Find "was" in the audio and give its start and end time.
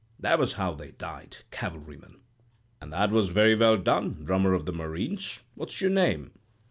0.39-0.53, 3.11-3.29